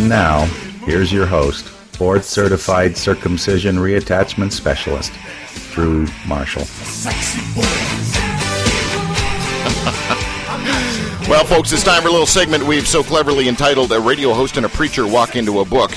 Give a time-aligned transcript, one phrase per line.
[0.00, 0.46] And now,
[0.86, 5.12] here's your host, board certified circumcision reattachment specialist,
[5.72, 6.62] Drew Marshall.
[11.28, 14.56] Well, folks, it's time for a little segment we've so cleverly entitled A Radio Host
[14.56, 15.92] and a Preacher Walk Into a Book.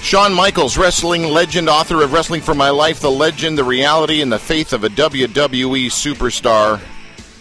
[0.00, 4.30] Shawn Michaels, wrestling legend, author of Wrestling for My Life, the legend, the reality, and
[4.30, 6.80] the faith of a WWE superstar.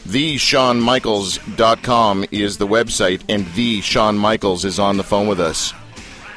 [0.08, 5.74] TheShawnMichaels.com is the website, and the Shawn Michaels is on the phone with us.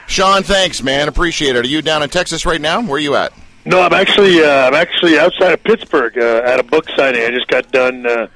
[0.06, 1.08] Shawn, thanks, man.
[1.08, 1.64] Appreciate it.
[1.64, 2.82] Are you down in Texas right now?
[2.82, 3.32] Where are you at?
[3.64, 7.22] No, I'm actually uh, I'm actually outside of Pittsburgh uh, at a book signing.
[7.22, 8.26] I just got done uh,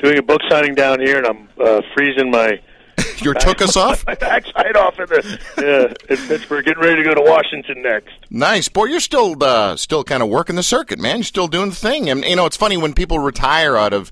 [0.00, 2.60] doing a book signing down here, and I'm uh, freezing my
[3.22, 4.06] Your took us off?
[4.06, 8.12] my backside off in the uh, in Pittsburgh, getting ready to go to Washington next.
[8.30, 8.86] Nice, boy.
[8.86, 11.18] You're still uh, still kind of working the circuit, man.
[11.18, 14.10] You're still doing the thing, and you know it's funny when people retire out of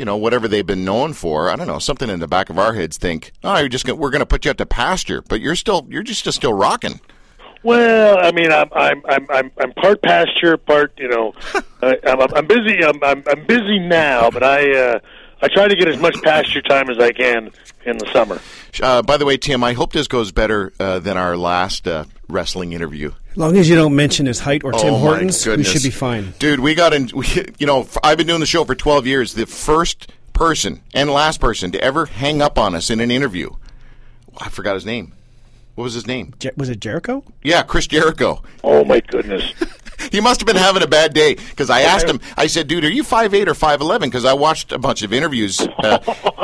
[0.00, 1.50] you know whatever they've been known for.
[1.50, 3.96] I don't know something in the back of our heads think, oh, you're just gonna,
[3.96, 6.54] we're going to put you out to pasture, but you're still you're just, just still
[6.54, 7.00] rocking.
[7.62, 11.34] Well, I mean, I'm I'm I'm I'm, I'm part pasture, part you know.
[11.82, 12.82] I, I'm I'm busy.
[12.82, 15.00] I'm I'm, I'm busy now, but I uh,
[15.42, 17.50] I try to get as much pasture time as I can
[17.84, 18.40] in the summer.
[18.82, 22.04] Uh, by the way, Tim, I hope this goes better uh, than our last uh,
[22.28, 23.12] wrestling interview.
[23.30, 25.90] As long as you don't mention his height or Tim oh Hortons, we should be
[25.90, 26.34] fine.
[26.38, 26.60] dude.
[26.60, 27.08] We got in.
[27.14, 27.26] We,
[27.58, 29.34] you know, I've been doing the show for twelve years.
[29.34, 33.50] The first person and last person to ever hang up on us in an interview.
[34.38, 35.12] I forgot his name.
[35.74, 36.34] What was his name?
[36.38, 37.24] Je- was it Jericho?
[37.42, 38.42] Yeah, Chris Jericho.
[38.64, 39.52] Oh my goodness!
[40.10, 42.20] He must have been having a bad day because I asked him.
[42.36, 44.08] I said, "Dude, are you five eight or five eleven?
[44.10, 45.98] Because I watched a bunch of interviews, uh,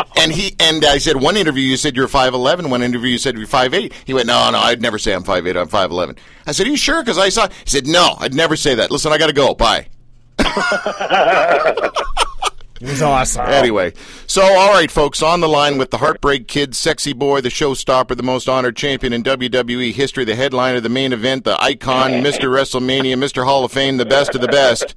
[0.17, 2.71] and he and I said one interview you said you're five eleven.
[2.71, 3.93] One interview you said you're five eight.
[4.05, 5.57] He went, "No, no, I'd never say I'm five eight.
[5.57, 7.49] I'm five eleven." I said, "Are you sure?" Because I saw.
[7.49, 8.91] He said, "No, I'd never say that.
[8.91, 9.55] Listen, I got to go.
[9.55, 9.89] Bye."
[12.81, 13.47] It was awesome.
[13.47, 13.93] Anyway,
[14.27, 18.17] so all right, folks, on the line with the Heartbreak Kid, Sexy Boy, the Showstopper,
[18.17, 22.11] the most honored champion in WWE history, the headliner, of the main event, the icon,
[22.23, 22.51] Mr.
[22.51, 23.45] WrestleMania, Mr.
[23.45, 24.95] Hall of Fame, the best of the best.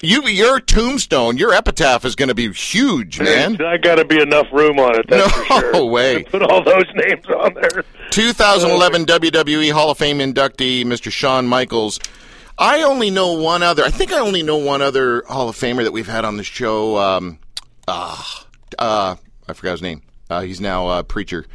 [0.00, 3.54] You, your tombstone, your epitaph is going to be huge, man.
[3.56, 5.06] There's got to be enough room on it.
[5.08, 5.84] That's No for sure.
[5.90, 6.24] way.
[6.24, 7.84] Put all those names on there.
[8.10, 11.10] 2011 WWE Hall of Fame inductee, Mr.
[11.10, 12.00] Shawn Michaels.
[12.58, 13.84] I only know one other.
[13.84, 16.42] I think I only know one other Hall of Famer that we've had on the
[16.42, 16.96] show.
[16.98, 17.38] Um,
[17.86, 18.20] uh,
[18.78, 19.16] uh,
[19.48, 20.02] I forgot his name.
[20.28, 21.46] Uh, he's now a preacher.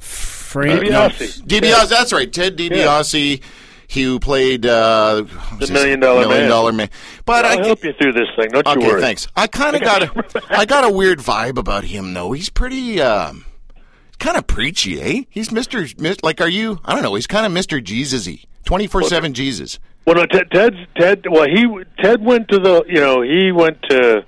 [0.00, 1.42] Frank, DiBiase.
[1.42, 2.32] DiBiase, that's right.
[2.32, 3.42] Ted DiBiase,
[3.86, 5.24] he who played uh,
[5.58, 6.48] The Million Dollar Million Man.
[6.48, 6.90] Dollar Man.
[7.24, 8.50] But I'll I help you through this thing.
[8.50, 9.00] Don't you okay, worry.
[9.00, 9.28] thanks.
[9.34, 12.32] I kind of got a, I got a weird vibe about him though.
[12.32, 13.44] He's pretty, um,
[14.18, 15.22] kind of preachy, eh?
[15.30, 16.80] He's Mister, Mis- like, are you?
[16.84, 17.14] I don't know.
[17.14, 19.78] He's kind of Mister Jesusy, twenty four seven Jesus.
[20.06, 21.24] Well, no, Ted, Ted's Ted.
[21.30, 21.66] Well, he
[22.02, 22.84] Ted went to the.
[22.86, 24.24] You know, he went to.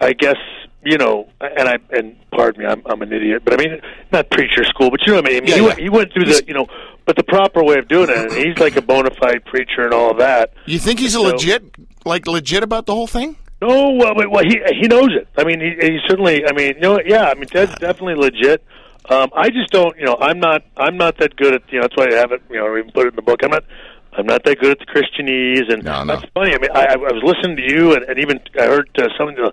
[0.00, 0.38] I guess
[0.82, 4.30] you know, and I and pardon me, I'm I'm an idiot, but I mean not
[4.30, 5.36] preacher school, but you know what I mean.
[5.36, 5.66] I mean Yeah, he, yeah.
[5.66, 6.66] went, he went through the you know,
[7.04, 9.92] but the proper way of doing it, and he's like a bona fide preacher and
[9.92, 10.54] all that.
[10.64, 11.62] You think he's a legit,
[12.06, 13.36] like legit about the whole thing?
[13.60, 15.28] No, well, well, he he knows it.
[15.36, 16.46] I mean, he he certainly.
[16.46, 17.24] I mean, you know, yeah.
[17.24, 17.78] I mean, Ted's ah.
[17.78, 18.64] definitely legit.
[19.08, 19.96] Um, I just don't.
[19.98, 20.62] You know, I'm not.
[20.76, 21.62] I'm not that good at.
[21.72, 22.42] You know, that's why I haven't.
[22.50, 23.40] You know, or even put it in the book.
[23.42, 23.64] I'm not.
[24.12, 26.16] I'm not that good at the Christianese, and No, no.
[26.16, 26.52] that's funny.
[26.52, 29.36] I mean, I, I was listening to you, and, and even I heard uh, something.
[29.36, 29.52] To,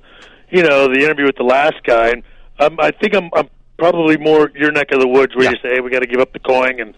[0.49, 2.23] you know, the interview with the last guy, and
[2.59, 5.51] um, I think I'm, I'm probably more your neck of the woods, where Yeah.
[5.51, 6.95] you say, "Hey, we got to give up the coin," and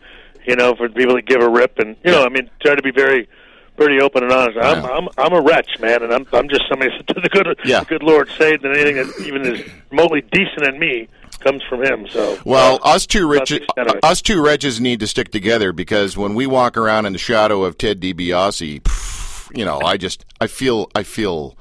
[0.48, 2.82] you know, for people to give a rip, and you know, I mean, try to
[2.82, 3.28] be very
[3.76, 4.58] pretty open and honest.
[4.62, 4.90] I'm Yeah.
[4.90, 7.80] I'm I'm a wretch, man, and I'm I'm just somebody to the good Yeah.
[7.82, 9.62] the good Lord saved, and anything that even is
[9.92, 11.08] remotely decent in me
[11.40, 12.08] comes from Him.
[12.10, 14.04] So Well, uh, us two riches, the extent of it.
[14.04, 17.64] us two wretches need to stick together because when we walk around in the shadow
[17.64, 21.56] of Ted DiBiase, pff, you know, I just, I feel, I feel,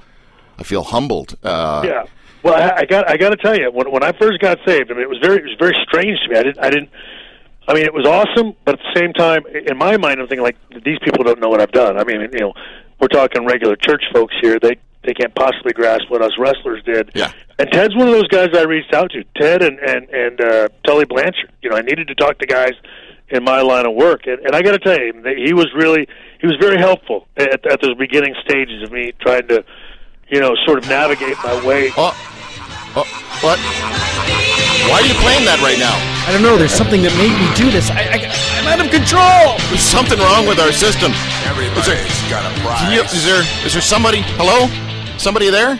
[0.57, 1.35] I feel humbled.
[1.43, 2.05] Uh, yeah.
[2.43, 4.89] Well, I, I got I got to tell you, when when I first got saved,
[4.91, 6.37] I mean, it was very it was very strange to me.
[6.37, 6.89] I didn't I didn't.
[7.67, 10.43] I mean, it was awesome, but at the same time, in my mind, I'm thinking
[10.43, 10.55] like
[10.85, 11.97] these people don't know what I've done.
[11.99, 12.53] I mean, you know,
[12.99, 14.57] we're talking regular church folks here.
[14.59, 17.11] They they can't possibly grasp what us wrestlers did.
[17.13, 17.31] Yeah.
[17.59, 19.23] And Ted's one of those guys I reached out to.
[19.35, 21.51] Ted and and and uh, Tully Blanchard.
[21.61, 22.71] You know, I needed to talk to guys
[23.29, 26.07] in my line of work, and, and I got to tell you, he was really
[26.39, 29.63] he was very helpful at, at those beginning stages of me trying to,
[30.29, 31.91] you know, sort of navigate my way.
[31.97, 32.15] Oh,
[32.95, 33.05] oh,
[33.41, 33.59] what?
[34.87, 35.93] Why are you playing that right now?
[36.25, 36.57] I don't know.
[36.57, 37.91] There's something that made me do this.
[37.91, 38.17] I, I,
[38.57, 39.59] I'm out of control.
[39.69, 41.11] There's something wrong with our system.
[41.45, 43.13] Everybody's got a Can you, prize.
[43.13, 44.23] is there, is there somebody?
[44.39, 44.65] Hello?
[45.19, 45.77] Somebody there?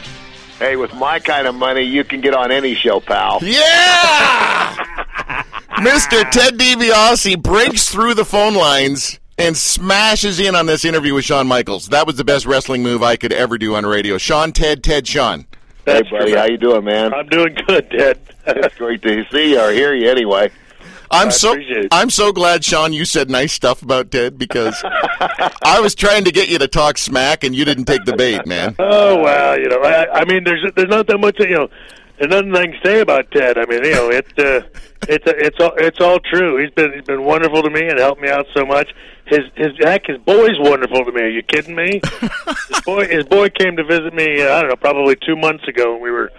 [0.59, 3.39] Hey, with my kind of money, you can get on any show, pal.
[3.41, 4.75] Yeah!
[5.79, 6.29] Mr.
[6.29, 11.47] Ted DiBiase breaks through the phone lines and smashes in on this interview with Shawn
[11.47, 11.87] Michaels.
[11.87, 14.17] That was the best wrestling move I could ever do on radio.
[14.17, 15.47] Shawn, Ted, Ted, Shawn.
[15.85, 16.35] Hey, buddy, correct.
[16.35, 17.13] how you doing, man?
[17.13, 18.19] I'm doing good, Ted.
[18.45, 20.51] It's great to see you or hear you anyway.
[21.11, 21.87] I'm so it.
[21.91, 26.31] I'm so glad, Shawn, you said nice stuff about Ted because I was trying to
[26.31, 28.75] get you to talk smack and you didn't take the bait, man.
[28.79, 31.69] Oh well, you know, I, I mean, there's there's not that much, you know,
[32.19, 33.57] there's nothing I can say about Ted.
[33.57, 34.61] I mean, you know, it uh,
[35.07, 36.57] it's it's all it's all true.
[36.61, 38.89] He's been he's been wonderful to me and helped me out so much.
[39.25, 41.21] His his heck, his boy's wonderful to me.
[41.21, 42.01] Are you kidding me?
[42.67, 44.41] his boy his boy came to visit me.
[44.41, 45.93] Uh, I don't know, probably two months ago.
[45.93, 46.31] and We were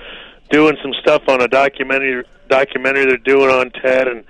[0.50, 4.25] doing some stuff on a documentary documentary they're doing on Ted, and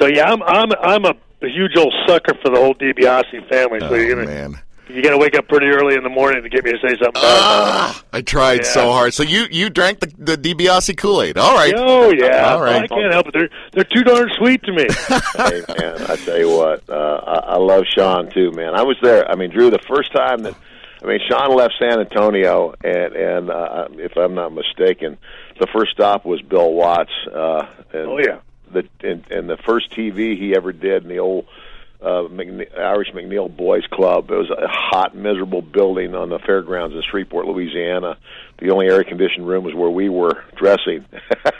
[0.00, 3.80] so yeah, I'm I'm I'm a, a huge old sucker for the whole DiBiase family.
[3.80, 4.58] So Oh you're gonna man.
[4.88, 6.94] you got to wake up pretty early in the morning to get me to say
[7.02, 7.20] something.
[7.20, 8.62] bad about Ah, I tried Yeah.
[8.72, 9.12] so hard.
[9.14, 11.36] So you you drank the the DiBiase Kool Aid.
[11.38, 11.74] All right.
[11.76, 12.82] Oh yeah, All right.
[12.84, 13.34] I can't help it.
[13.34, 14.86] They're they're too darn sweet to me.
[15.36, 18.74] hey man, I tell you what, uh, I, I love Shawn too, man.
[18.74, 19.28] I was there.
[19.30, 20.54] I mean, Drew, the first time that
[21.02, 25.18] I mean, Shawn left San Antonio, and and uh, if I'm not mistaken,
[25.60, 27.12] the first stop was Bill Watts.
[27.32, 28.38] Uh, and Oh, yeah.
[28.72, 31.46] The and, and the first TV he ever did in the old
[32.00, 34.30] uh, McNe- Irish McNeil Boys Club.
[34.30, 38.18] It was a hot, miserable building on the fairgrounds in Shreveport, Louisiana.
[38.58, 41.04] The only air conditioned room was where we were dressing,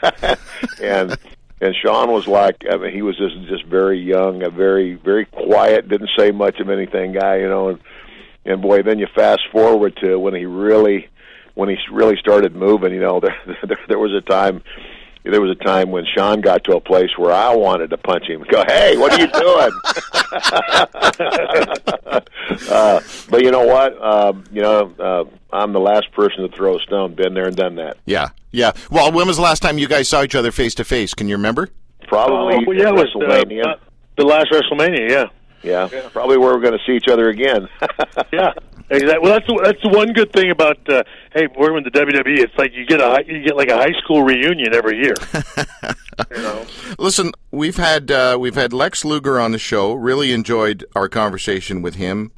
[0.82, 1.16] and
[1.60, 5.24] and Shawn was like, I mean, he was just just very young, a very very
[5.26, 7.80] quiet, didn't say much of anything guy, you know, and
[8.44, 11.08] and boy, then you fast forward to when he really
[11.54, 12.92] when he really started moving.
[12.92, 14.62] You know, there there, there was a time.
[15.30, 18.26] There was a time when Shawn got to a place where I wanted to punch
[18.26, 18.44] him.
[18.50, 19.72] Go, hey, what are you doing?
[22.70, 24.00] uh, but you know what?
[24.00, 25.24] Um, you know, uh,
[25.54, 27.14] I'm the last person to throw a stone.
[27.14, 27.98] Been there and done that.
[28.06, 28.28] Yeah.
[28.52, 28.72] Yeah.
[28.90, 31.14] Well, when was the last time you guys saw each other face to face?
[31.14, 31.68] Can you remember?
[32.08, 33.66] Probably oh, well, yeah, it was WrestleMania.
[33.66, 33.76] uh, uh,
[34.16, 35.10] the last WrestleMania.
[35.10, 35.26] Yeah,
[35.62, 37.68] yeah, probably where we're going to see each other again.
[38.32, 38.52] yeah,
[38.88, 39.18] exactly.
[39.20, 41.02] Well, that's the, that's the one good thing about uh,
[41.34, 42.38] hey, we're in the WWE.
[42.38, 45.14] It's like you get a you get like a high school reunion every year.
[46.30, 46.64] you know.
[46.98, 49.92] Listen, we've had uh, we've had Lex Luger on the show.
[49.94, 52.32] Really enjoyed our conversation with him.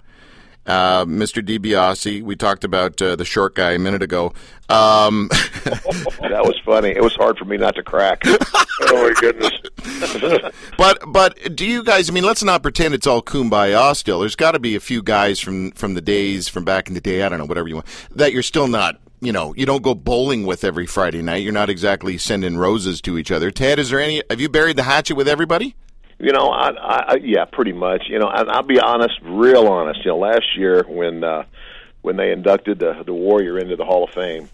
[0.69, 1.43] Uh, Mr.
[1.43, 4.35] DiBiase, we talked about uh, the short guy a minute ago.
[4.69, 5.29] Um,
[5.65, 6.91] that was funny.
[6.91, 8.23] It was hard for me not to crack.
[8.81, 9.50] Oh my goodness.
[10.79, 12.09] but but do you guys?
[12.09, 13.94] I mean, let's not pretend it's all kumbaya.
[13.97, 16.94] Still, there's got to be a few guys from from the days from back in
[16.94, 17.23] the day.
[17.23, 17.87] I don't know, whatever you want.
[18.15, 19.00] That you're still not.
[19.20, 21.43] You know, you don't go bowling with every Friday night.
[21.43, 23.50] You're not exactly sending roses to each other.
[23.50, 24.23] Ted, is there any?
[24.31, 25.75] Have you buried the hatchet with everybody?
[26.19, 28.05] You know, I, I, I yeah, pretty much.
[28.09, 30.00] You know, and I'll be honest, real honest.
[30.05, 31.44] You know, last year when uh,
[32.03, 34.49] when they inducted the the Warrior into the Hall of Fame,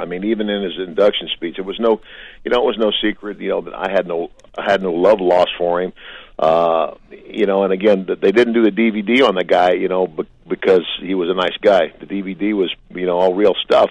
[0.00, 2.00] I mean, even in his induction speech, it was no,
[2.44, 3.38] you know, it was no secret.
[3.38, 5.92] You know that I had no, I had no love lost for him.
[6.36, 10.06] Uh, you know, and again, they didn't do the DVD on the guy, you know,
[10.46, 11.92] because he was a nice guy.
[12.00, 13.90] The DVD was, you know, all real stuff.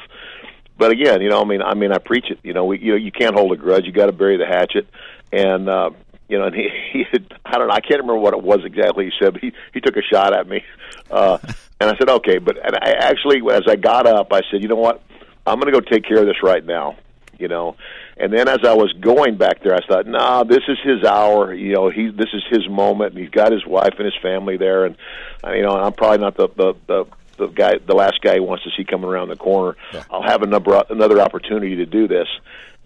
[0.78, 2.40] But again, you know, I mean, I mean, I preach it.
[2.44, 3.86] You know, we, you know, you can't hold a grudge.
[3.86, 4.86] You got to bury the hatchet,
[5.31, 5.69] and.
[5.69, 5.92] uh
[6.28, 8.60] you know, and he, he had, I don't know, I can't remember what it was
[8.66, 10.64] exactly he said, but he, he took a shot at me.
[11.10, 11.38] Uh,
[11.80, 14.68] and I said, okay, but, and I actually, as I got up, I said, you
[14.68, 15.02] know what,
[15.46, 16.98] I'm going to go take care of this right now,
[17.38, 17.76] you know.
[18.18, 21.54] And then as I was going back there, I thought, nah, this is his hour,
[21.54, 24.58] you know, he, this is his moment, and he's got his wife and his family
[24.58, 24.98] there, and,
[25.44, 27.06] uh, you know, I'm probably not the, the, the,
[27.38, 29.78] the guy, the last guy he wants to see coming around the corner.
[29.94, 30.04] Yeah.
[30.10, 32.28] I'll have a number, another opportunity to do this,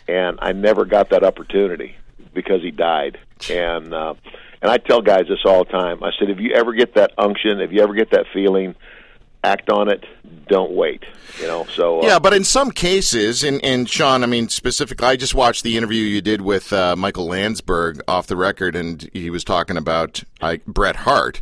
[0.10, 1.96] and I never got that opportunity
[2.34, 3.18] because he died.
[3.50, 4.14] And uh,
[4.62, 6.04] and I tell guys this all the time.
[6.04, 8.76] I said, if you ever get that unction, if you ever get that feeling,
[9.44, 10.06] act on it.
[10.48, 11.04] Don't wait.
[11.40, 11.66] You know.
[11.66, 15.34] So uh, Yeah, but in some cases, and, and Sean, I mean, specifically, I just
[15.34, 19.44] watched the interview you did with uh, Michael Landsberg off the record, and he was
[19.44, 21.42] talking about uh, Bret Hart.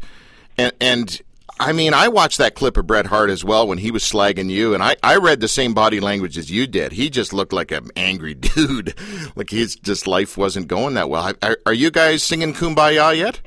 [0.58, 1.22] And, and
[1.60, 4.50] I mean, I watched that clip of Bret Hart as well when he was slagging
[4.50, 6.94] you, and I, I read the same body language as you did.
[6.94, 8.94] He just looked like an angry dude,
[9.36, 11.34] like his just life wasn't going that well.
[11.42, 13.42] Are, are you guys singing "Kumbaya" yet?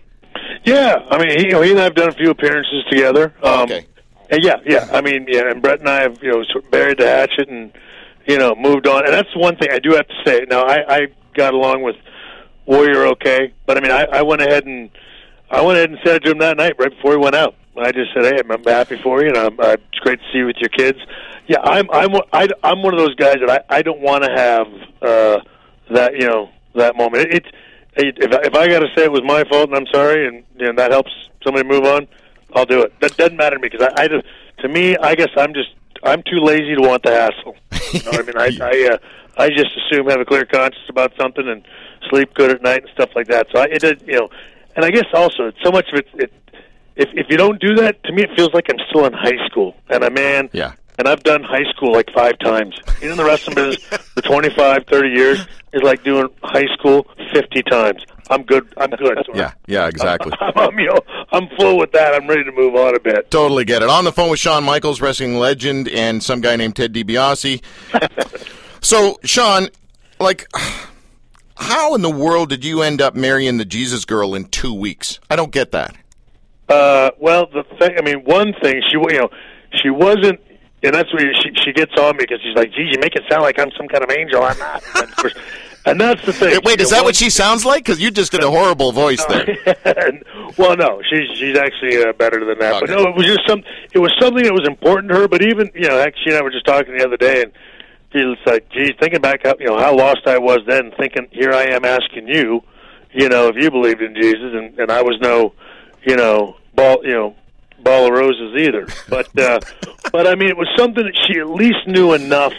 [0.64, 3.34] Yeah, I mean, he, you know, he and I have done a few appearances together.
[3.42, 3.86] Um, okay.
[4.30, 4.88] And yeah, yeah.
[4.92, 7.48] I mean, yeah, and Bret and I have you know sort of buried the hatchet
[7.48, 7.72] and
[8.26, 9.04] you know moved on.
[9.06, 10.44] And that's one thing I do have to say.
[10.48, 11.00] Now, I, I
[11.34, 11.96] got along with
[12.66, 14.90] Warrior okay, but I mean, I, I went ahead and
[15.50, 17.54] I went ahead and said it to him that night right before he went out.
[17.76, 20.38] I just said, "Hey, I'm happy for you, and I'm, uh, it's great to see
[20.38, 20.98] you with your kids."
[21.46, 24.30] Yeah, I'm I'm I, I'm one of those guys that I I don't want to
[24.30, 24.66] have
[25.00, 25.40] uh,
[25.90, 27.28] that you know that moment.
[27.28, 27.48] It, it's
[27.96, 30.66] if if I got to say it was my fault and I'm sorry, and you
[30.66, 31.10] know, that helps
[31.44, 32.06] somebody move on,
[32.54, 32.92] I'll do it.
[33.00, 34.26] That doesn't matter to me because I, I just
[34.58, 35.70] to me, I guess I'm just
[36.02, 37.56] I'm too lazy to want the hassle.
[37.92, 38.60] You know what I mean?
[38.60, 38.98] I I, uh,
[39.36, 41.64] I just assume have a clear conscience about something and
[42.10, 43.46] sleep good at night and stuff like that.
[43.52, 44.28] So I, it did, you know,
[44.76, 46.06] and I guess also so much of it.
[46.14, 46.32] it
[46.96, 49.44] if if you don't do that, to me it feels like I'm still in high
[49.46, 49.74] school.
[49.88, 50.72] And a man, Yeah.
[50.98, 52.74] and I've done high school like five times.
[53.00, 53.84] Being in the wrestling business
[54.14, 58.04] for 25, 30 years is like doing high school 50 times.
[58.30, 58.72] I'm good.
[58.76, 59.18] I'm good.
[59.34, 60.32] Yeah, yeah, exactly.
[60.40, 61.00] I'm, I'm, you know,
[61.32, 62.14] I'm full with that.
[62.14, 63.30] I'm ready to move on a bit.
[63.30, 63.88] Totally get it.
[63.88, 67.62] On the phone with Shawn Michaels, wrestling legend, and some guy named Ted DiBiase.
[68.82, 69.68] so, Shawn,
[70.20, 70.46] like,
[71.56, 75.18] how in the world did you end up marrying the Jesus girl in two weeks?
[75.30, 75.94] I don't get that.
[76.72, 79.28] Uh, well, the thing, I mean, one thing she, you know,
[79.82, 80.40] she wasn't,
[80.82, 83.22] and that's where she she gets on me because she's like, "Geez, you make it
[83.30, 84.42] sound like I'm some kind of angel.
[84.42, 85.34] I'm not." And, of course,
[85.84, 86.60] and that's the thing.
[86.64, 87.84] Wait, is that what she sounds like?
[87.84, 89.56] Because you just did a horrible voice there.
[89.84, 90.24] And-
[90.58, 92.80] well, no, she's she's actually uh, better than that.
[92.80, 93.62] But no, it was just some.
[93.92, 95.28] It was something that was important to her.
[95.28, 97.52] But even you know, she and I were just talking the other day, and
[98.12, 100.92] she was like, "Geez, thinking back, up, you know how lost I was then.
[100.98, 102.62] Thinking here I am asking you,
[103.12, 105.54] you know, if you believed in Jesus, and and I was no,
[106.04, 107.36] you know, ball, you know."
[107.82, 109.58] Ball of roses either, but uh,
[110.12, 112.52] but I mean, it was something that she at least knew enough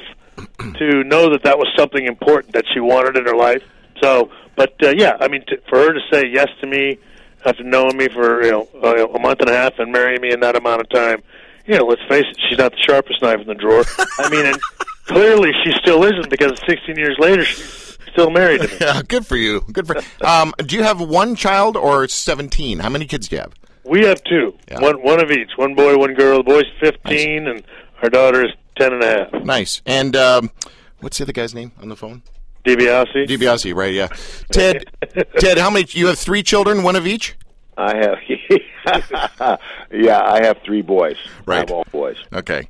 [0.58, 3.63] to know that that was something important that she wanted in her life.
[4.01, 6.98] So, but uh, yeah, I mean, to, for her to say yes to me
[7.46, 10.32] after knowing me for you know uh, a month and a half and marrying me
[10.32, 11.24] in that amount of time,
[11.65, 13.84] you know, let's face it, she's not the sharpest knife in the drawer.
[14.20, 14.60] I mean, and
[15.05, 18.77] clearly she still isn't because 16 years later she's still married to me.
[18.82, 19.62] Yeah, good for you.
[19.72, 19.98] Good for.
[20.25, 22.79] Um, do you have one child or seventeen?
[22.79, 23.53] How many kids do you have?
[23.86, 24.80] We have two, Yeah.
[24.80, 26.38] one one of each, one boy, one girl.
[26.38, 27.63] The boy's 15 and
[28.02, 29.44] our daughter is 10 and a half.
[29.44, 29.82] Nice.
[29.86, 30.52] And um,
[31.00, 32.22] what's the other guy's name on the phone?
[32.66, 33.28] DiBiase.
[33.28, 33.94] DiBiase, right?
[33.94, 34.08] Yeah.
[34.52, 34.86] Ted.
[35.38, 35.86] Ted, how many?
[35.90, 37.36] You have three children, one of each.
[37.77, 38.18] I have,
[39.92, 41.18] yeah, I have three boys.
[41.25, 41.58] I Right.
[41.60, 42.18] have all boys.
[42.32, 42.68] Okay.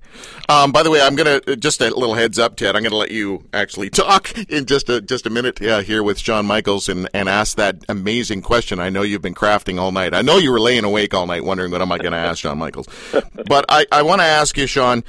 [0.49, 2.75] Um, by the way, I'm gonna just a little heads up, Ted.
[2.75, 6.19] I'm gonna let you actually talk in just a just a minute uh, here with
[6.19, 8.79] Shawn Michaels and and ask that amazing question.
[8.79, 10.13] I know you've been crafting all night.
[10.13, 12.39] I know you were laying awake all night wondering what am I going to ask
[12.39, 12.87] Shawn Michaels.
[13.47, 15.03] But I I want to ask you, Shawn.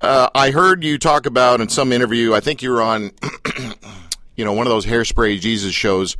[0.00, 2.34] Uh, I heard you talk about in some interview.
[2.34, 3.10] I think you were on,
[4.36, 6.16] you know, one of those hairspray Jesus shows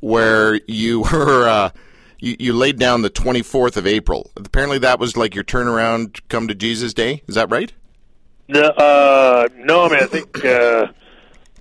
[0.00, 1.48] where you were.
[1.48, 1.70] Uh,
[2.20, 4.30] you, you laid down the 24th of April.
[4.36, 7.22] Apparently, that was like your turnaround, come to Jesus Day.
[7.26, 7.72] Is that right?
[8.48, 10.88] No, uh, no, I mean, I think, uh,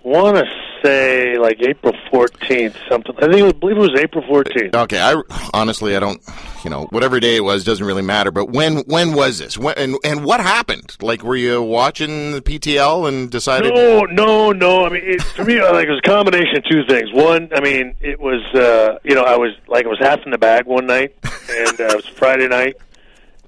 [0.04, 0.46] want to
[0.84, 3.16] say like April 14th, something.
[3.18, 4.76] I think it was, believe it was April 14th.
[4.76, 5.00] Okay.
[5.00, 5.22] I
[5.54, 6.22] honestly, I don't,
[6.64, 8.32] you know, whatever day it was doesn't really matter.
[8.32, 9.58] But when, when was this?
[9.58, 10.98] When, and and what happened?
[11.02, 13.74] Like, were you watching the PTL and decided?
[13.74, 14.86] No, no, no.
[14.86, 17.12] I mean, it, for me, like it was a combination of two things.
[17.14, 20.32] One, I mean, it was, uh, you know, I was like, I was half in
[20.32, 22.76] the bag one night, and uh, it was Friday night,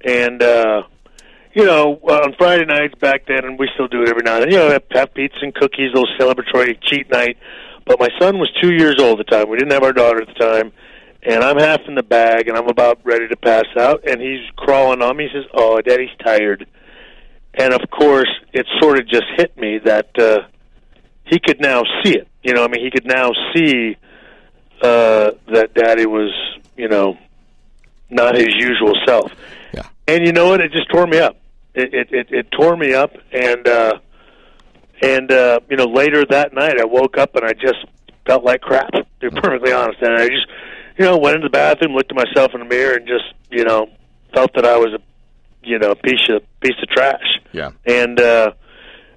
[0.04, 0.82] and uh,
[1.54, 4.44] you know, on Friday nights back then, and we still do it every now and
[4.44, 4.50] then.
[4.50, 7.36] You know, have, have pizza and cookies, a little celebratory cheat night.
[7.84, 9.48] But my son was two years old at the time.
[9.48, 10.72] We didn't have our daughter at the time,
[11.22, 14.48] and I'm half in the bag, and I'm about ready to pass out, and he's
[14.56, 15.28] crawling on me.
[15.28, 16.66] He says, "Oh, Daddy's tired."
[17.54, 20.38] And of course, it sort of just hit me that uh,
[21.24, 22.28] he could now see it.
[22.42, 23.96] You know, I mean, he could now see
[24.80, 26.32] uh, that Daddy was,
[26.76, 27.18] you know,
[28.08, 29.32] not his usual self.
[29.74, 29.82] Yeah.
[30.08, 30.60] And you know what?
[30.60, 31.36] It just tore me up.
[31.74, 33.98] It it it, it tore me up, and uh,
[35.02, 37.84] and uh, you know, later that night, I woke up and I just
[38.26, 38.92] felt like crap.
[38.92, 40.46] To be perfectly honest, and I just,
[40.98, 43.64] you know, went into the bathroom, looked at myself in the mirror, and just, you
[43.64, 43.88] know,
[44.34, 47.38] felt that I was a, you know, piece of piece of trash.
[47.52, 47.70] Yeah.
[47.86, 48.52] And uh,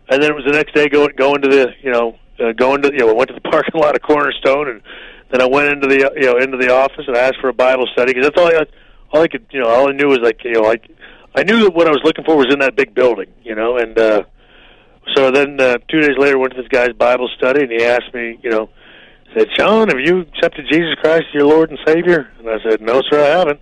[0.10, 2.82] and then it was the next day going going to the, you know, uh, going
[2.82, 4.82] to, you know, I went to the parking lot of Cornerstone, and
[5.32, 7.54] then I went into the, you know, into the office and I asked for a
[7.54, 8.66] Bible study because that's all I,
[9.12, 10.90] all I could, you know, all I knew was like, you know, like
[11.36, 13.78] I knew that what I was looking for was in that big building, you know,
[13.78, 14.24] and uh,
[15.16, 18.14] so then uh, two days later, went to this guy's Bible study, and he asked
[18.14, 18.70] me, you know,
[19.38, 22.82] said, "Shawn, have you accepted Jesus Christ as your Lord and Savior?" And I said,
[22.82, 23.60] "No, sir, I haven't."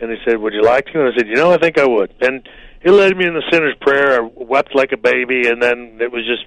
[0.00, 1.86] And he said, "Would you like to?" And I said, "You know, I think I
[1.86, 2.48] would." And
[2.82, 4.22] he led me in the sinner's prayer.
[4.22, 6.46] I wept like a baby, and then it was just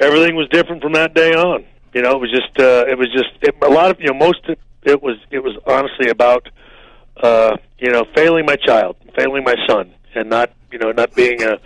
[0.00, 1.64] everything was different from that day on.
[1.92, 4.14] You know, it was just uh, it was just it, a lot of you know
[4.14, 4.40] most
[4.84, 6.48] it was it was honestly about
[7.22, 11.58] you know failing my child, failing my son, and not you know not being a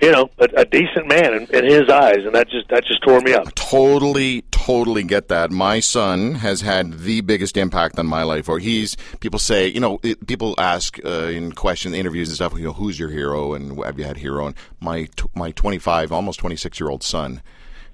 [0.00, 3.02] you know a, a decent man in, in his eyes, and that just that just
[3.02, 3.54] tore me up.
[3.54, 5.50] Totally, totally get that.
[5.50, 8.48] My son has had the biggest impact on my life.
[8.48, 12.54] Or he's people say, you know, it, people ask uh, in question interviews and stuff,
[12.54, 14.46] you know, who's your hero and have you had hero?
[14.46, 17.42] And my t- my 25, almost 26 year old son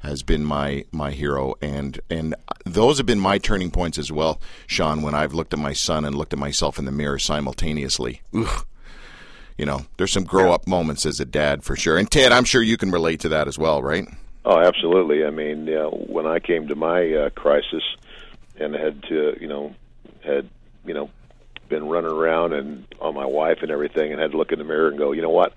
[0.01, 4.41] has been my my hero, and and those have been my turning points as well,
[4.67, 5.03] Shawn.
[5.03, 8.23] When I've looked at my son and looked at myself in the mirror simultaneously.
[8.35, 8.65] Ugh.
[9.57, 11.99] You know, there's some grow up moments as a dad for sure.
[11.99, 14.07] And Ted, I'm sure you can relate to that as well, right?
[14.45, 15.25] Oh, absolutely.
[15.27, 17.83] I mean, you know, when I came to my uh, crisis
[18.57, 19.75] and had to, you know,
[20.25, 20.49] had,
[20.87, 21.11] you know,
[21.69, 24.65] been running around and on my wife and everything, and had to look in the
[24.65, 25.53] mirror and go, you know what,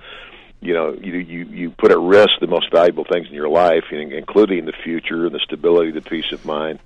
[0.62, 3.86] you know, you you you put at risk the most valuable things in your life,
[3.92, 6.80] including the future and the stability, the peace of mind.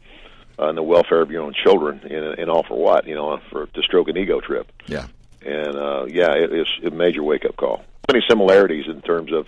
[0.58, 3.08] uh, and the welfare of your own children, and, and all for what?
[3.08, 4.72] You know, for to stroke an ego trip.
[4.88, 5.08] Yeah.
[5.46, 7.84] And uh, yeah, it, it's a major wake up call.
[8.12, 9.48] Many similarities in terms of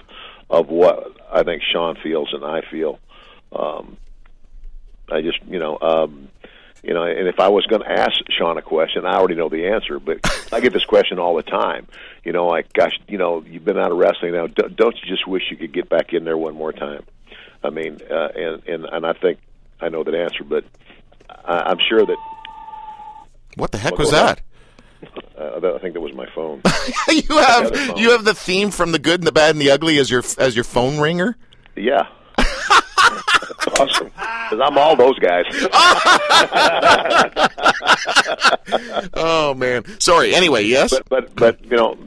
[0.49, 2.99] of what I think Shawn feels and I feel.
[3.51, 3.97] Um,
[5.09, 6.27] I just, you know, um,
[6.83, 9.49] you know, and if I was going to ask Shawn a question, I already know
[9.49, 10.19] the answer, but
[10.53, 11.87] I get this question all the time.
[12.23, 14.47] You know, like, gosh, you know, you've been out of wrestling now.
[14.47, 17.03] Don't, you just wish you could get back in there one more time?
[17.63, 19.39] I mean, uh, and and and I think
[19.81, 20.63] I know that answer, but
[21.29, 22.17] I, I'm sure that.
[23.55, 24.41] What the heck Well, was that?
[25.37, 26.61] Uh, I think that was my phone.
[27.07, 27.97] you have phone.
[27.97, 30.23] you have the theme from the good and the bad and the ugly as your
[30.37, 31.35] as your phone ringer.
[31.75, 32.07] yeah.
[33.07, 34.05] That's awesome.
[34.07, 35.45] Because I'm all those guys.
[39.13, 40.35] Oh man, sorry.
[40.35, 40.91] Anyway, yes.
[40.91, 41.97] but but but you know,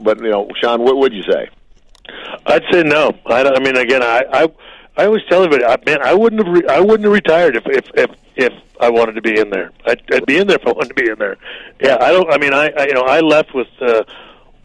[0.00, 1.48] but you know, Shawn, what would you say?
[2.46, 3.12] I'd say no.
[3.26, 4.48] I, don't- I mean, again, I, I
[4.96, 7.64] I always tell everybody, I, man, I wouldn't have re- I wouldn't have retired if
[7.66, 9.70] if if if I wanted to be in there.
[9.86, 11.36] I'd, I'd be in there if I wanted to be in there.
[11.80, 12.30] Yeah, I don't.
[12.32, 14.04] I mean, I, I you know I left with uh,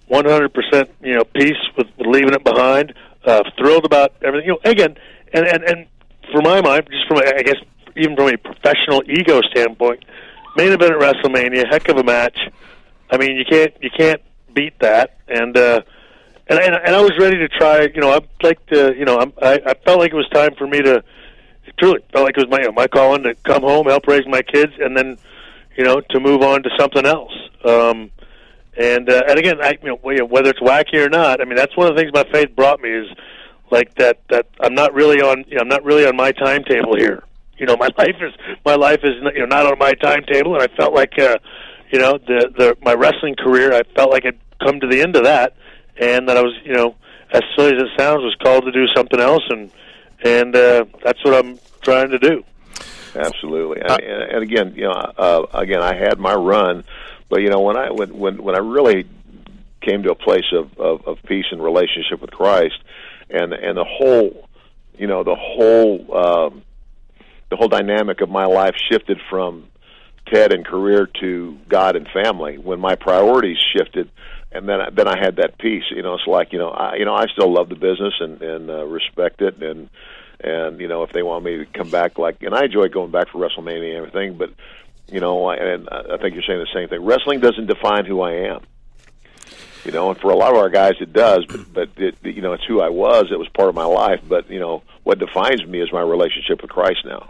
[0.09, 2.93] 100% you know peace with, with leaving it behind.
[3.25, 4.47] Uh, thrilled about everything.
[4.47, 4.97] You know, again,
[5.33, 5.87] and and and
[6.31, 7.57] for my mind, just from I guess
[7.97, 10.03] even from a professional ego standpoint,
[10.55, 12.37] main event at WrestleMania, heck of a match.
[13.11, 14.21] I mean, you can't you can't
[14.53, 15.17] beat that.
[15.27, 15.81] And uh,
[16.47, 17.81] and and, and I was ready to try.
[17.93, 18.95] You know, I'd like to.
[18.97, 21.03] You know, I'm, I I felt like it was time for me to.
[21.79, 24.73] Truly felt like it was my my calling to come home, help raise my kids,
[24.79, 25.17] and then,
[25.75, 27.31] you know, to move on to something else.
[27.65, 28.11] Um,
[28.77, 29.95] and uh, and again, I you know
[30.27, 32.79] whether it's wacky or not, I mean that's one of the things my faith brought
[32.79, 33.07] me is
[33.71, 36.95] like that that I'm not really on you know, I'm not really on my timetable
[36.97, 37.23] here.
[37.57, 38.33] You know, my life is
[38.65, 41.37] my life is you know not on my timetable, and I felt like uh,
[41.91, 45.15] you know the the my wrestling career I felt like I'd come to the end
[45.15, 45.55] of that,
[45.99, 46.95] and that I was you know
[47.31, 49.71] as silly as it sounds was called to do something else, and
[50.23, 52.43] and uh, that's what I'm trying to do.
[53.15, 56.83] Absolutely, and, and, and again, you know, uh, again, I had my run,
[57.29, 59.05] but you know, when I when when when I really
[59.81, 62.75] came to a place of of, of peace and relationship with Christ,
[63.29, 64.47] and and the whole,
[64.97, 66.63] you know, the whole um,
[67.49, 69.67] the whole dynamic of my life shifted from
[70.31, 72.57] Ted and career to God and family.
[72.57, 74.09] When my priorities shifted,
[74.51, 75.83] and then I, then I had that peace.
[75.91, 78.41] You know, it's like you know, I you know, I still love the business and
[78.41, 79.89] and uh, respect it and
[80.39, 83.11] and you know if they want me to come back like and I enjoy going
[83.11, 84.49] back for WrestleMania and everything but
[85.07, 88.21] you know I- and I think you're saying the same thing wrestling doesn't define who
[88.21, 88.59] I am
[89.85, 92.41] you know and for a lot of our guys it does but but it, you
[92.41, 95.19] know it's who I was it was part of my life but you know what
[95.19, 97.29] defines me is my relationship with Christ now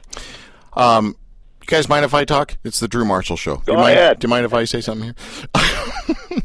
[0.73, 1.15] Um,
[1.61, 2.57] you guys mind if I talk?
[2.65, 3.57] It's the Drew Marshall Show.
[3.57, 4.19] Do Go you mind, ahead.
[4.19, 5.15] Do you mind if I say something here?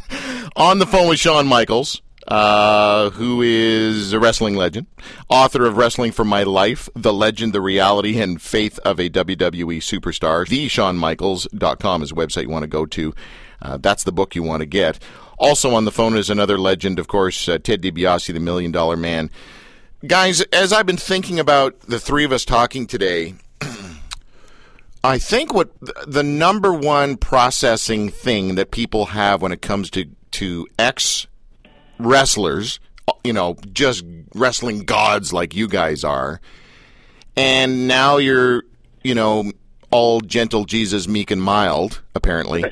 [0.57, 4.87] On the phone with Shawn Michaels, uh, who is a wrestling legend,
[5.29, 9.79] author of Wrestling for My Life, The Legend, The Reality, and Faith of a WWE
[9.79, 10.47] Superstar.
[10.47, 13.15] TheShawnMichaels.com is the website you want to go to.
[13.61, 14.99] Uh, that's the book you want to get.
[15.39, 18.97] Also on the phone is another legend, of course, uh, Ted DiBiase, the Million Dollar
[18.97, 19.31] Man.
[20.07, 23.35] Guys, as I've been thinking about the three of us talking today,
[25.05, 25.71] I think what
[26.07, 31.27] the number one processing thing that people have when it comes to to ex
[31.99, 32.81] wrestlers,
[33.25, 36.41] you know, just wrestling gods like you guys are,
[37.37, 38.65] and now you're,
[39.03, 39.51] you know,
[39.91, 42.65] all gentle Jesus, meek and mild, apparently,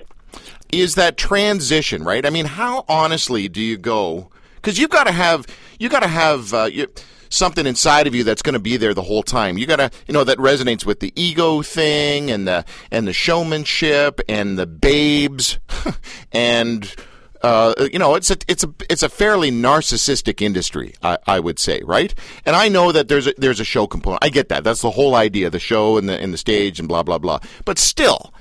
[0.72, 2.24] is that transition, right?
[2.24, 4.31] I mean, how honestly do you go?
[4.57, 5.46] Because you've got to have
[5.79, 6.88] you got to have uh, you,
[7.29, 9.59] something inside of you that's going to be there the whole time.
[9.59, 13.12] You got to, you know, that resonates with the ego thing and the and the
[13.12, 15.59] showmanship and the babes
[16.33, 16.94] and.
[17.42, 21.61] Uh, you know, it's a it's a it's a fairly narcissistic industry, I, I would
[21.61, 22.12] say, right?
[22.44, 24.24] And I know that there's a, there's a show component.
[24.24, 24.64] I get that.
[24.64, 27.38] That's the whole idea, the show and the and the stage and blah blah blah.
[27.64, 28.33] But still,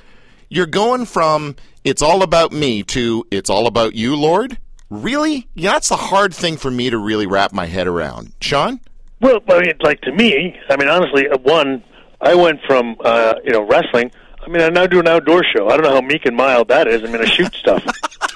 [0.49, 4.57] you're going from it's all about me to it's all about you, Lord.
[4.89, 5.47] Really?
[5.55, 8.33] Yeah, that's the hard thing for me to really wrap my head around.
[8.39, 8.79] Shawn?
[9.21, 11.83] Well, I mean, like to me, I mean, honestly, uh, one,
[12.21, 14.11] I went from uh, you know wrestling.
[14.41, 15.69] I mean, I now do an outdoor show.
[15.69, 17.03] I don't know how meek and mild that is.
[17.03, 17.83] I mean, I shoot stuff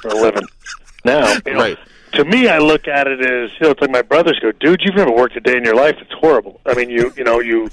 [0.01, 0.47] for a living
[1.05, 1.33] now.
[1.45, 1.77] You know, Right.
[2.13, 4.81] To me, I look at it as you know, it's like my brothers go, "Dude,
[4.83, 5.95] you've never worked a day in your life.
[6.01, 7.69] It's horrible." I mean, you you know, you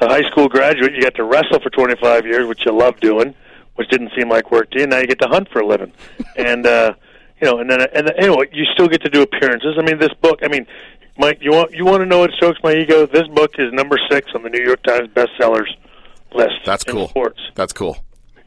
[0.00, 3.34] a high school graduate, you got to wrestle for 25 years, which you love doing,
[3.76, 4.86] which didn't seem like work to you.
[4.86, 5.92] Now you get to hunt for a living,
[6.36, 6.94] and uh,
[7.40, 9.76] you know, and then and then, anyway, you still get to do appearances.
[9.78, 10.40] I mean, this book.
[10.42, 10.66] I mean,
[11.18, 13.06] Mike, you want you want to know what strokes my ego?
[13.06, 15.68] This book is number six on the New York Times bestsellers
[16.34, 16.54] list.
[16.64, 17.08] That's cool.
[17.08, 17.40] Sports.
[17.54, 17.98] That's cool.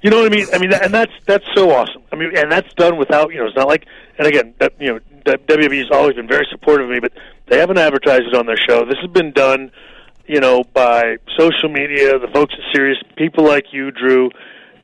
[0.01, 0.47] You know what I mean?
[0.53, 2.03] I mean, and that's that's so awesome.
[2.11, 3.47] I mean, and that's done without you know.
[3.47, 3.85] It's not like,
[4.17, 7.11] and again, that, you know, that WWE has always been very supportive of me, but
[7.47, 8.85] they haven't advertised it on their show.
[8.85, 9.71] This has been done,
[10.27, 14.29] you know, by social media, the folks at Sirius, people like you, Drew,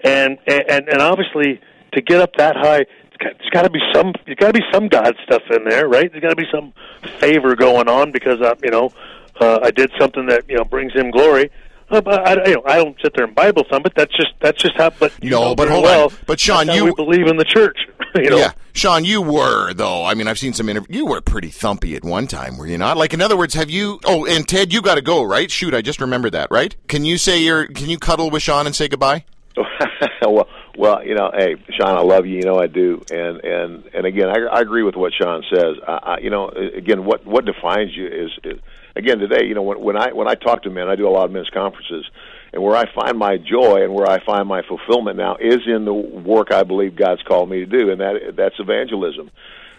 [0.03, 1.59] and and and obviously
[1.93, 2.85] to get up that high,
[3.19, 4.13] there's got to be some.
[4.25, 6.11] There's got to be some God stuff in there, right?
[6.11, 6.73] There's got to be some
[7.19, 8.91] favor going on because uh, you know
[9.39, 11.49] uh, I did something that you know brings Him glory.
[11.89, 13.93] Uh, but I, you know, I don't sit there and Bible thump it.
[13.95, 14.89] That's just that's just how.
[14.91, 15.91] But you No, know but hold on.
[15.91, 17.77] well, But, Shawn, you- we believe in the church.
[18.15, 20.03] you know, Yeah, Shawn, you were though.
[20.03, 20.95] I mean, I've seen some interviews.
[20.97, 22.95] You were pretty thumpy at one time, were you not?
[22.97, 23.99] Like, in other words, have you?
[24.05, 25.51] Oh, and Ted, you got to go, right?
[25.51, 26.75] Shoot, I just remembered that, right?
[26.87, 27.67] Can you say you're?
[27.67, 29.25] Can you cuddle with Shawn and say goodbye?
[30.21, 32.37] well, well, you know, hey, Shawn, I love you.
[32.37, 35.75] You know, I do, and and and again, I, I agree with what Shawn says.
[35.87, 38.59] I, I, you know, again, what what defines you is, is
[38.95, 39.45] again today.
[39.45, 41.31] You know, when, when I when I talk to men, I do a lot of
[41.31, 42.05] men's conferences,
[42.51, 45.85] and where I find my joy and where I find my fulfillment now is in
[45.85, 49.29] the work I believe God's called me to do, and that that's evangelism.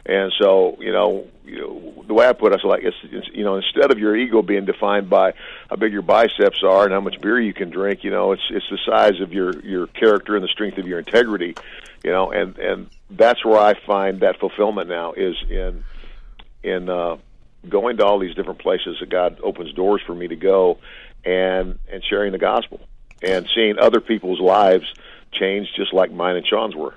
[0.07, 3.29] And so, you know, you know, the way I put it, I like, it's, it's,
[3.33, 5.33] you know, instead of your ego being defined by
[5.71, 8.43] how big your biceps are and how much beer you can drink, you know, it's
[8.51, 11.55] it's the size of your your character and the strength of your integrity,
[12.03, 15.85] you know, and and that's where I find that fulfillment now is in
[16.63, 17.17] in uh,
[17.67, 20.79] going to all these different places that God opens doors for me to go,
[21.25, 22.81] and and sharing the gospel
[23.23, 24.85] and seeing other people's lives
[25.33, 26.95] change just like mine and Shawn's were.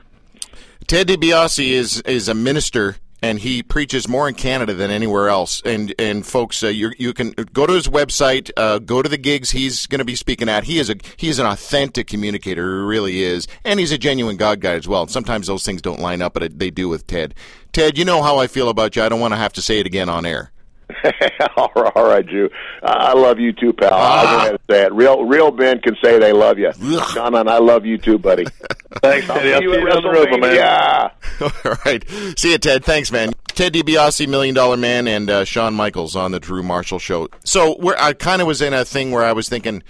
[0.88, 5.62] Ted DiBiase is is a minister and he preaches more in Canada than anywhere else.
[5.66, 9.18] And and folks, uh, you you can go to his website, uh, go to the
[9.18, 10.64] gigs he's going to be speaking at.
[10.64, 14.38] He is a he is an authentic communicator, he really is, and he's a genuine
[14.38, 15.02] God guy as well.
[15.02, 17.36] And Sometimes those things don't line up, but they do with Ted.
[17.74, 19.04] Ted, you know how I feel about you.
[19.04, 20.54] I don't want to have to say it again on air.
[21.58, 22.50] all right, Drew.
[22.84, 23.90] I love you too, pal.
[23.94, 24.20] Ah.
[24.20, 24.94] I'll go ahead and say it.
[24.94, 26.72] Real, real men can say they love you.
[27.14, 28.46] Shawn, and I love you too, buddy.
[29.02, 29.54] thanks, Teddy.
[29.54, 30.56] I'll see you down the road, my man.
[30.56, 31.10] Yeah.
[31.66, 32.04] All right.
[32.38, 32.84] See you, Ted.
[32.84, 33.34] Thanks, man.
[33.48, 37.28] Ted DiBiase, Million Dollar Man, and uh, Shawn Michaels on the Drew Marshall Show.
[37.44, 39.84] So I kind of was in a thing where I was thinking,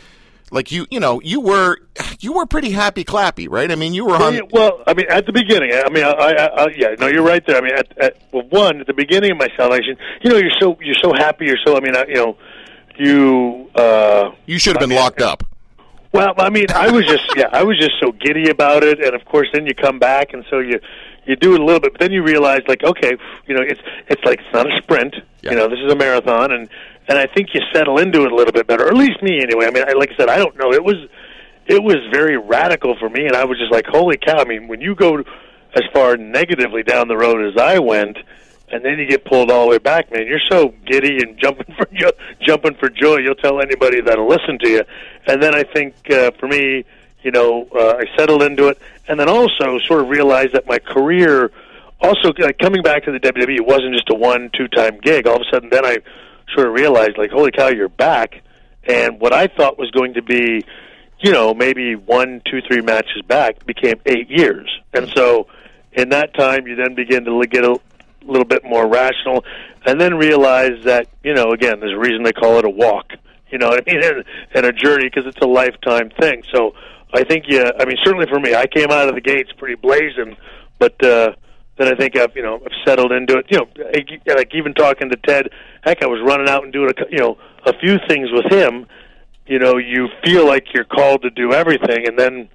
[0.51, 1.77] like you, you know, you were
[2.19, 3.71] you were pretty happy clappy, right?
[3.71, 4.33] I mean, you were on.
[4.33, 7.23] Yeah, well, I mean, at the beginning, I mean, I, I, I yeah, no, you're
[7.23, 7.57] right there.
[7.57, 10.57] I mean, at, at well, one at the beginning of my salvation, you know, you're
[10.59, 11.75] so you're so happy, you're so.
[11.75, 12.37] I mean, I, you know,
[12.97, 13.69] you.
[13.75, 15.43] uh You should have been locked up.
[16.13, 19.13] Well, I mean, I was just yeah, I was just so giddy about it, and
[19.13, 20.79] of course, then you come back, and so you
[21.25, 23.81] you do it a little bit, but then you realize, like, okay, you know, it's
[24.07, 25.15] it's like it's not a sprint.
[25.41, 25.51] Yeah.
[25.51, 26.69] You know, this is a marathon, and
[27.07, 29.39] and I think you settle into it a little bit better, or at least me,
[29.41, 29.65] anyway.
[29.67, 30.73] I mean, I, like I said, I don't know.
[30.73, 30.95] It was
[31.65, 34.39] it was very radical for me, and I was just like, holy cow!
[34.39, 35.23] I mean, when you go
[35.77, 38.17] as far negatively down the road as I went.
[38.69, 40.27] And then you get pulled all the way back, man.
[40.27, 43.17] You're so giddy and jumping for jo- jumping for joy.
[43.17, 44.83] You'll tell anybody that'll listen to you.
[45.25, 46.83] And then I think uh, for me,
[47.23, 50.79] you know, uh, I settled into it, and then also sort of realized that my
[50.79, 51.51] career,
[52.01, 55.27] also like coming back to the WWE, it wasn't just a one two time gig.
[55.27, 55.97] All of a sudden, then I
[56.53, 58.41] sort of realized, like, holy cow, you're back.
[58.83, 60.65] And what I thought was going to be,
[61.19, 64.69] you know, maybe one, two, three matches back became eight years.
[64.93, 65.47] And so,
[65.93, 67.79] in that time, you then begin to get a
[68.27, 69.43] little bit more rational,
[69.85, 73.11] and then realize that you know, again, there's a reason they call it a walk.
[73.49, 74.03] You know what I mean?
[74.07, 76.43] And, and a journey because it's a lifetime thing.
[76.53, 76.73] So
[77.13, 79.75] I think, yeah, I mean, certainly for me, I came out of the gates pretty
[79.75, 80.35] blazing,
[80.79, 81.33] but uh,
[81.77, 83.45] then I think I've you know I've settled into it.
[83.49, 85.49] You know, like even talking to Ted,
[85.87, 88.85] heck, I was running out and doing a you know a few things with him.
[89.45, 92.49] You know, you feel like you're called to do everything, and then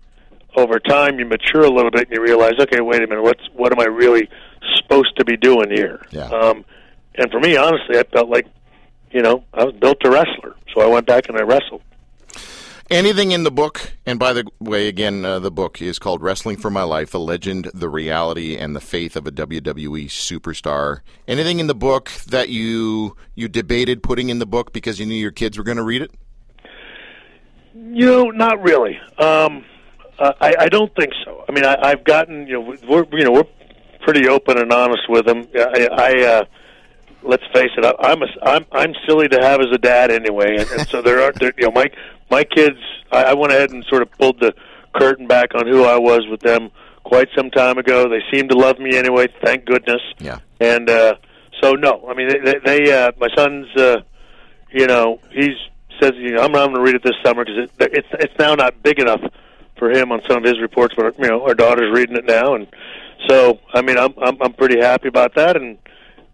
[0.56, 3.42] over time you mature a little bit and you realize, okay, wait a minute, what's
[3.54, 4.28] what am I really
[4.76, 6.04] supposed to be doing here?
[6.10, 6.28] Yeah.
[6.28, 6.64] Um,
[7.14, 8.46] and for me, honestly, I felt like,
[9.10, 11.82] you know, I was built a wrestler, so I went back and I wrestled.
[12.92, 16.58] Anything in the book, and by the way, again, uh, the book is called Wrestling
[16.58, 21.00] for My Life: The Legend, the Reality, and the Faith of a WWE Superstar.
[21.26, 25.14] Anything in the book that you you debated putting in the book because you knew
[25.14, 26.10] your kids were going to read it?
[27.72, 28.98] You know, not really.
[29.16, 29.64] Um,
[30.18, 31.46] I, I don't think so.
[31.48, 33.48] I mean, I, I've gotten you know we're you know we're
[34.02, 35.48] pretty open and honest with them.
[35.54, 36.44] I, I uh,
[37.24, 40.56] let's face it, I, I'm a, I'm I'm silly to have as a dad anyway,
[40.58, 41.90] and, and so there are there, you know my
[42.30, 42.78] my kids.
[43.10, 44.54] I, I went ahead and sort of pulled the
[44.94, 46.70] curtain back on who I was with them
[47.04, 48.08] quite some time ago.
[48.08, 50.00] They seem to love me anyway, thank goodness.
[50.18, 50.38] Yeah.
[50.60, 51.14] And uh,
[51.62, 54.02] so no, I mean they, they uh, my son's uh,
[54.70, 55.56] you know he's
[56.00, 58.38] says you know I'm not going to read it this summer because it, it's it's
[58.38, 59.20] now not big enough
[59.78, 62.54] for him on some of his reports, but you know our daughter's reading it now,
[62.54, 62.66] and
[63.28, 65.56] so I mean I'm I'm, I'm pretty happy about that.
[65.56, 65.78] And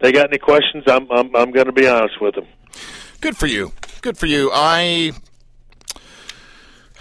[0.00, 2.46] they got any questions, I'm I'm I'm going to be honest with them.
[3.20, 3.72] Good for you.
[4.00, 4.50] Good for you.
[4.52, 5.12] I,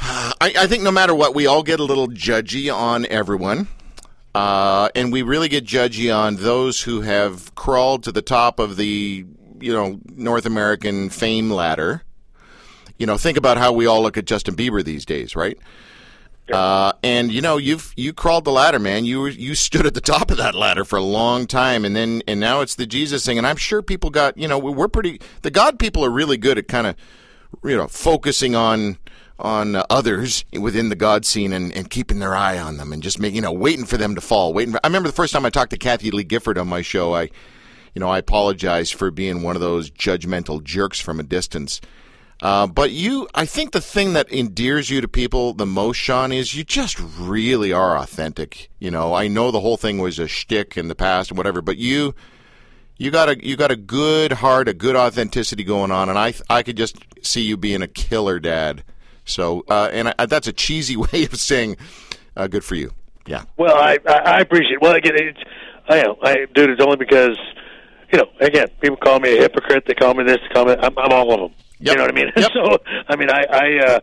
[0.01, 3.67] I, I think no matter what, we all get a little judgy on everyone.
[4.33, 8.77] Uh, and we really get judgy on those who have crawled to the top of
[8.77, 9.25] the,
[9.59, 12.03] you know, North American fame ladder.
[12.97, 15.57] you know, think about how we all look at Justin Bieber these days, right?
[16.51, 19.05] Uh, and you know, you've you crawled the ladder, man.
[19.05, 21.95] You were, you stood at the top of that ladder for a long time, and
[21.95, 23.37] then and now it's the Jesus thing.
[23.37, 25.19] And I'm sure people got you know we're pretty.
[25.41, 26.95] The God people are really good at kind of
[27.63, 28.97] you know focusing on
[29.39, 33.19] on others within the God scene and, and keeping their eye on them and just
[33.19, 34.53] make, you know waiting for them to fall.
[34.53, 34.73] Waiting.
[34.73, 37.13] For, I remember the first time I talked to Kathie Lee Gifford on my show.
[37.13, 37.23] I
[37.93, 41.81] you know I apologize for being one of those judgmental jerks from a distance.
[42.39, 46.31] Uh, but you, I think the thing that endears you to people the most, Shawn,
[46.31, 48.69] is you just really are authentic.
[48.79, 51.61] You know, I know the whole thing was a shtick in the past and whatever,
[51.63, 52.13] but you,
[52.97, 56.33] you got a you got a good heart, a good authenticity going on, and I
[56.49, 58.83] I could just see you being a killer dad.
[59.25, 61.77] So, uh, and I, that's a cheesy way of saying,
[62.35, 62.93] uh, good for you.
[63.25, 63.43] Yeah.
[63.57, 64.75] Well, I I, appreciate.
[64.75, 64.81] It.
[64.81, 65.39] Well, again, it's
[65.89, 66.69] I know I dude.
[66.69, 67.37] It's only because
[68.11, 69.85] you know, again, people call me a hypocrite.
[69.85, 70.37] They call me this.
[70.37, 70.75] They call me.
[70.79, 71.66] I'm, I'm all of them.
[71.79, 71.91] Yep.
[71.91, 72.31] You know what I mean?
[72.37, 72.51] Yep.
[72.53, 73.99] so, I mean, I, I, uh,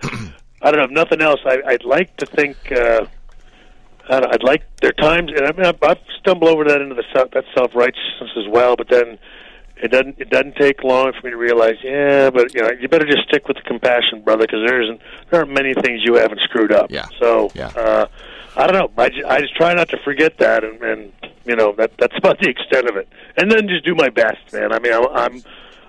[0.63, 0.85] I don't know.
[0.85, 2.57] If nothing else, I, I'd like to think.
[2.71, 3.07] Uh,
[4.09, 6.81] I don't, I'd like there are times, and I mean, I, I stumble over that
[6.81, 8.77] into the self, that self righteousness as well.
[8.77, 9.19] But then
[9.77, 12.89] it doesn't it doesn't take long for me to realize, yeah, but you know, you
[12.89, 16.15] better just stick with the compassion, brother, because there isn't there aren't many things you
[16.15, 16.91] haven't screwed up.
[16.91, 17.07] Yeah.
[17.19, 17.69] So, Yeah.
[17.69, 18.07] Uh,
[18.57, 19.03] I don't know.
[19.03, 21.13] I just, I just try not to forget that, and, and
[21.45, 23.09] you know that that's about the extent of it.
[23.37, 24.73] And then just do my best, man.
[24.73, 25.43] I mean, I'm I'm,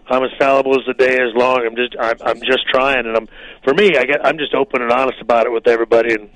[0.07, 1.65] I'm as fallible as the day is long.
[1.65, 3.27] I'm just I'm, I'm just trying, and I'm
[3.63, 6.29] for me, I get I'm just open and honest about it with everybody, and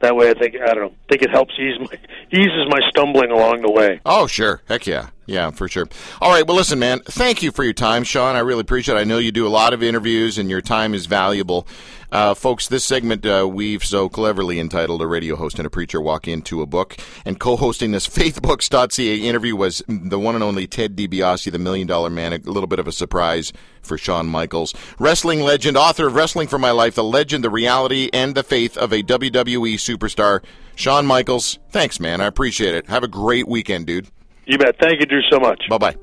[0.00, 0.94] that way, I think I don't know.
[1.08, 1.98] think it helps ease my
[2.32, 4.00] eases my stumbling along the way.
[4.04, 4.62] Oh, sure.
[4.68, 5.10] Heck yeah.
[5.26, 5.88] Yeah, for sure.
[6.20, 6.46] All right.
[6.46, 8.36] Well, listen, man, thank you for your time, Shawn.
[8.36, 9.00] I really appreciate it.
[9.00, 11.66] I know you do a lot of interviews and your time is valuable.
[12.12, 16.00] Uh, folks, this segment uh, we've so cleverly entitled A Radio Host and a Preacher
[16.00, 16.96] Walk Into a Book.
[17.24, 21.88] And co hosting this faithbooks.ca interview was the one and only Ted DiBiase, the Million
[21.88, 22.32] Dollar Man.
[22.32, 24.74] A little bit of a surprise for Shawn Michaels.
[24.98, 28.76] Wrestling legend, author of Wrestling for My Life, the legend, the reality, and the faith
[28.76, 30.44] of a WWE superstar.
[30.76, 32.20] Shawn Michaels, thanks, man.
[32.20, 32.88] I appreciate it.
[32.88, 34.08] Have a great weekend, dude.
[34.46, 34.76] You bet.
[34.78, 35.62] Thank you, Drew, so much.
[35.68, 35.96] Bye bye.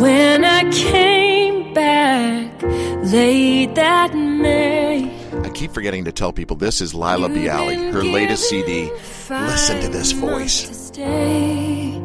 [0.00, 5.10] When I came back late that May,
[5.42, 8.90] I keep forgetting to tell people this is Lila Bialy, her latest CD.
[9.28, 10.68] Listen to this voice.
[10.68, 12.00] to stay.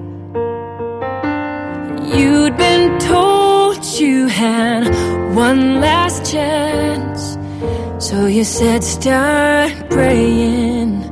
[2.18, 4.88] You'd been told you had
[5.36, 7.38] one last chance,
[8.04, 11.04] so you said, Start praying.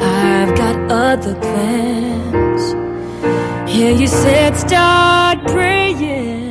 [0.00, 2.81] I've got other plans.
[3.72, 6.41] Yeah, you said, Start praying.